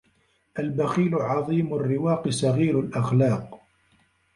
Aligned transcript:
البخيل 0.59 1.15
عظيم 1.15 1.73
الرواق 1.73 2.29
صغير 2.29 2.79
الأخلاق 2.79 3.61